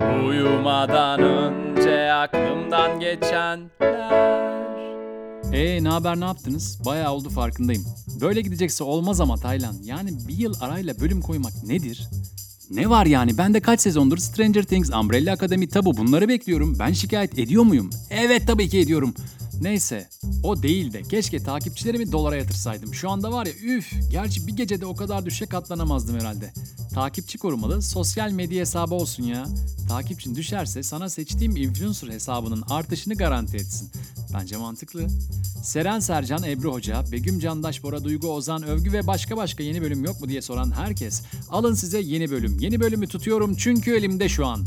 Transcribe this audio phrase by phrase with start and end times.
[0.00, 4.32] Uyumadan önce aklımdan geçenler
[5.52, 6.80] Ee ne haber ne yaptınız?
[6.84, 7.84] Bayağı oldu farkındayım.
[8.20, 9.74] Böyle gidecekse olmaz ama Taylan.
[9.84, 12.08] Yani bir yıl arayla bölüm koymak nedir?
[12.70, 13.38] Ne var yani?
[13.38, 16.76] Ben de kaç sezondur Stranger Things, Umbrella Academy, Tabu bunları bekliyorum.
[16.78, 17.90] Ben şikayet ediyor muyum?
[18.10, 19.14] Evet tabii ki ediyorum.
[19.60, 20.08] Neyse
[20.42, 22.94] o değil de keşke takipçilerimi dolara yatırsaydım.
[22.94, 26.52] Şu anda var ya üf gerçi bir gecede o kadar düşe katlanamazdım herhalde.
[26.94, 29.46] Takipçi korumalı sosyal medya hesabı olsun ya.
[29.88, 33.90] Takipçin düşerse sana seçtiğim influencer hesabının artışını garanti etsin.
[34.34, 35.06] Bence mantıklı.
[35.62, 40.04] Seren Sercan, Ebru Hoca, Begüm Candaş, Bora Duygu, Ozan, Övgü ve başka başka yeni bölüm
[40.04, 42.58] yok mu diye soran herkes alın size yeni bölüm.
[42.60, 44.64] Yeni bölümü tutuyorum çünkü elimde şu an.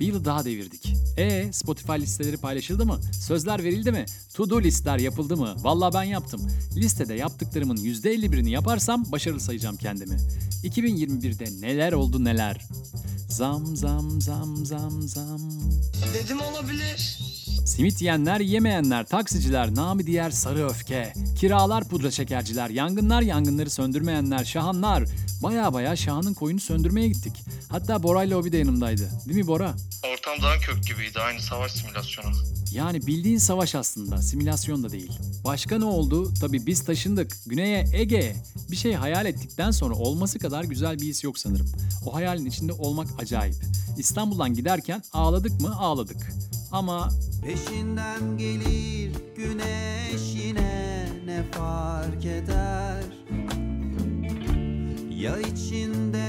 [0.00, 0.94] Bir yıl daha devirdik.
[1.16, 3.00] E Spotify listeleri paylaşıldı mı?
[3.26, 4.06] Sözler verildi mi?
[4.34, 5.56] To do listler yapıldı mı?
[5.58, 6.50] Valla ben yaptım.
[6.76, 10.16] Listede yaptıklarımın %51'ini yaparsam başarılı sayacağım kendimi.
[10.64, 12.60] 2021'de neler oldu neler.
[13.28, 15.40] Zam zam zam zam zam.
[16.14, 17.18] Dedim olabilir.
[17.80, 25.04] Simit yiyenler, yemeyenler, taksiciler, nami diğer sarı öfke, kiralar, pudra şekerciler, yangınlar, yangınları söndürmeyenler, şahanlar.
[25.42, 27.32] Baya baya şahanın koyunu söndürmeye gittik.
[27.68, 29.10] Hatta Bora'yla Obi de yanımdaydı.
[29.26, 29.74] Değil mi Bora?
[30.12, 31.20] Ortam daha kök gibiydi.
[31.20, 32.34] Aynı savaş simülasyonu.
[32.72, 35.12] Yani bildiğin savaş aslında, simülasyon da değil.
[35.44, 36.34] Başka ne oldu?
[36.40, 37.36] Tabii biz taşındık.
[37.46, 38.36] Güney'e, Ege'ye.
[38.70, 41.66] Bir şey hayal ettikten sonra olması kadar güzel bir his yok sanırım.
[42.06, 43.56] O hayalin içinde olmak acayip.
[43.98, 45.76] İstanbul'dan giderken ağladık mı?
[45.78, 46.32] Ağladık.
[46.72, 47.08] Ama
[47.42, 53.04] Peşinden gelir güneş yine ne fark eder
[55.10, 56.28] Ya içinde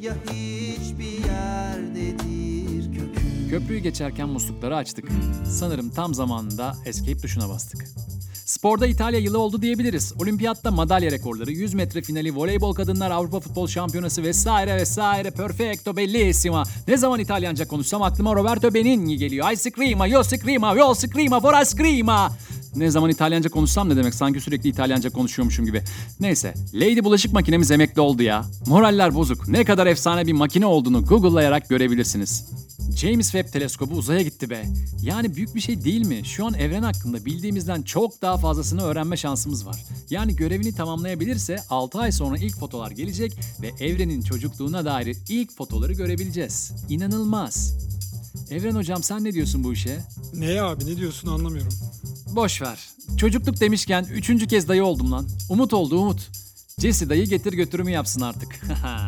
[0.00, 5.08] ya hiçbir yerdedir kökü Köprüyü geçerken muslukları açtık.
[5.46, 7.86] Sanırım tam zamanında escape tuşuna bastık.
[8.60, 10.12] Sporda İtalya yılı oldu diyebiliriz.
[10.18, 16.62] Olimpiyatta madalya rekorları, 100 metre finali, voleybol kadınlar Avrupa Futbol Şampiyonası vesaire vesaire perfecto bellissima.
[16.88, 19.50] Ne zaman İtalyanca konuşsam aklıma Roberto Benigni geliyor.
[19.50, 22.32] Ice cream, io scrima, io scrima, for ice creama.
[22.76, 25.82] Ne zaman İtalyanca konuşsam ne demek sanki sürekli İtalyanca konuşuyormuşum gibi.
[26.20, 28.44] Neyse Lady bulaşık makinemiz emekli oldu ya.
[28.66, 29.48] Moraller bozuk.
[29.48, 32.44] Ne kadar efsane bir makine olduğunu Google'layarak görebilirsiniz.
[32.96, 34.66] James Webb teleskobu uzaya gitti be.
[35.02, 36.20] Yani büyük bir şey değil mi?
[36.24, 39.84] Şu an evren hakkında bildiğimizden çok daha fazlasını öğrenme şansımız var.
[40.10, 45.92] Yani görevini tamamlayabilirse 6 ay sonra ilk fotolar gelecek ve evrenin çocukluğuna dair ilk fotoları
[45.92, 46.72] görebileceğiz.
[46.88, 47.74] İnanılmaz.
[48.50, 49.98] Evren hocam sen ne diyorsun bu işe?
[50.34, 51.72] Ne abi ne diyorsun anlamıyorum.
[52.32, 52.78] Boş ver.
[53.16, 55.28] Çocukluk demişken üçüncü kez dayı oldum lan.
[55.48, 56.30] Umut oldu Umut.
[56.78, 58.60] Jesse dayı getir götürümü yapsın artık.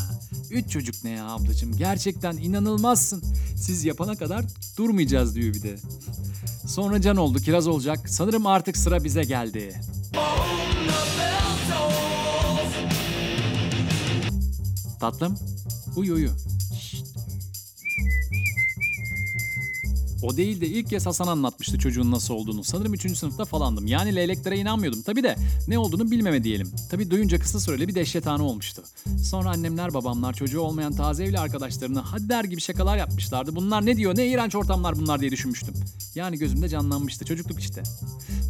[0.50, 1.76] Üç çocuk ne ya ablacığım?
[1.76, 3.22] Gerçekten inanılmazsın.
[3.60, 4.44] Siz yapana kadar
[4.78, 5.76] durmayacağız diyor bir de.
[6.66, 8.08] Sonra can oldu, kiraz olacak.
[8.08, 9.80] Sanırım artık sıra bize geldi.
[15.00, 15.38] Tatlım,
[15.96, 16.30] uyu uyu.
[20.22, 22.64] O değil de ilk kez Hasan anlatmıştı çocuğun nasıl olduğunu.
[22.64, 23.18] Sanırım 3.
[23.18, 23.86] sınıfta falandım.
[23.86, 25.02] Yani leyleklere inanmıyordum.
[25.02, 25.36] Tabii de
[25.68, 26.72] ne olduğunu bilmeme diyelim.
[26.90, 28.82] Tabii duyunca kısa süreli bir dehşet anı olmuştu.
[29.24, 33.56] Sonra annemler babamlar çocuğu olmayan taze evli arkadaşlarına hadi der gibi şakalar yapmışlardı.
[33.56, 35.74] Bunlar ne diyor ne iğrenç ortamlar bunlar diye düşünmüştüm.
[36.14, 37.82] Yani gözümde canlanmıştı çocukluk işte.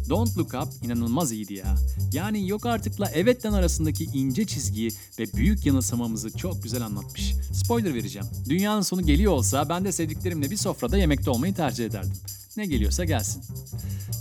[0.09, 1.75] Don't Look Up inanılmaz iyiydi ya.
[2.13, 7.35] Yani yok artıkla evetten arasındaki ince çizgiyi ve büyük yanılsamamızı çok güzel anlatmış.
[7.53, 8.27] Spoiler vereceğim.
[8.49, 12.13] Dünyanın sonu geliyor olsa ben de sevdiklerimle bir sofrada yemekte olmayı tercih ederdim.
[12.57, 13.43] Ne geliyorsa gelsin.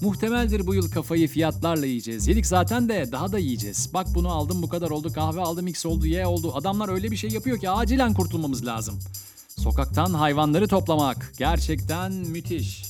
[0.02, 2.28] Muhtemeldir bu yıl kafayı fiyatlarla yiyeceğiz.
[2.28, 3.91] Yedik zaten de daha da yiyeceğiz.
[3.94, 6.52] Bak bunu aldım bu kadar oldu kahve aldım x oldu y oldu.
[6.54, 8.98] Adamlar öyle bir şey yapıyor ki acilen kurtulmamız lazım.
[9.58, 12.82] Sokaktan hayvanları toplamak gerçekten müthiş.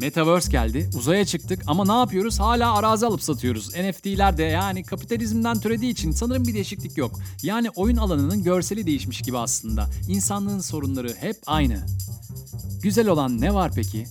[0.00, 2.40] Metaverse geldi, uzaya çıktık ama ne yapıyoruz?
[2.40, 3.68] Hala arazi alıp satıyoruz.
[3.68, 7.20] NFT'ler de yani kapitalizmden türediği için sanırım bir değişiklik yok.
[7.42, 9.86] Yani oyun alanının görseli değişmiş gibi aslında.
[10.08, 11.86] İnsanlığın sorunları hep aynı.
[12.82, 14.06] Güzel olan ne var peki?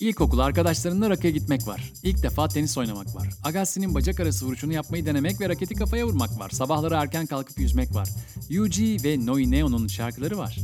[0.00, 1.92] İlkokul arkadaşlarınla rakıya gitmek var.
[2.02, 3.28] İlk defa tenis oynamak var.
[3.44, 6.50] Agassi'nin bacak arası vuruşunu yapmayı denemek ve raketi kafaya vurmak var.
[6.50, 8.08] Sabahları erken kalkıp yüzmek var.
[8.48, 10.58] Yuji ve Noi Neo'nun şarkıları var.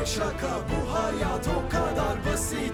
[0.00, 2.72] Be şaka bu hayat o kadar basit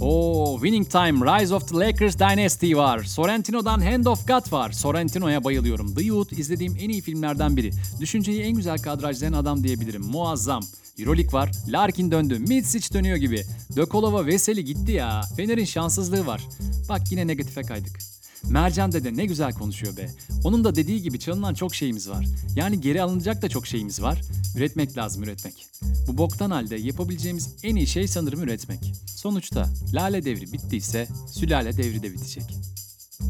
[0.00, 2.98] Oo, Winning Time, Rise of the Lakers Dynasty var.
[3.04, 4.72] Sorrentino'dan Hand of God var.
[4.72, 5.94] Sorrentino'ya bayılıyorum.
[5.94, 7.70] The Youth izlediğim en iyi filmlerden biri.
[8.00, 10.02] Düşünceyi en güzel kadrajlayan adam diyebilirim.
[10.02, 10.62] Muazzam.
[10.98, 11.50] Euroleague var.
[11.68, 12.38] Larkin döndü.
[12.38, 13.42] Mitsic dönüyor gibi.
[13.76, 15.20] Dökolova Veseli gitti ya.
[15.36, 16.48] Fener'in şanssızlığı var.
[16.88, 18.15] Bak yine negatife kaydık.
[18.50, 20.10] Mercan dede ne güzel konuşuyor be.
[20.44, 22.26] Onun da dediği gibi çalınan çok şeyimiz var.
[22.56, 24.20] Yani geri alınacak da çok şeyimiz var.
[24.56, 25.66] Üretmek lazım üretmek.
[26.08, 28.92] Bu boktan halde yapabileceğimiz en iyi şey sanırım üretmek.
[29.06, 32.44] Sonuçta lale devri bittiyse sülale devri de bitecek.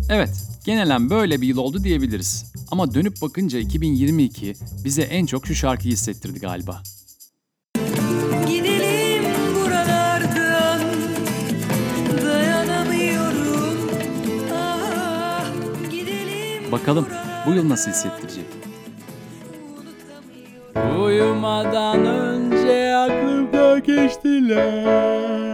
[0.09, 2.53] Evet, genelen böyle bir yıl oldu diyebiliriz.
[2.71, 4.55] Ama dönüp bakınca 2022
[4.85, 6.83] bize en çok şu şarkıyı hissettirdi galiba.
[16.81, 17.07] Bakalım
[17.47, 18.45] bu yıl nasıl hissettirecek?
[21.05, 25.46] Uyumadan önce aklımda geçtiler